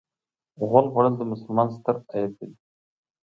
غول 0.69 0.85
خوړل 0.91 1.13
د 1.17 1.21
مسلمان 1.31 1.67
ستر 1.75 1.95
عیب 2.11 2.31
دی. 2.39 2.49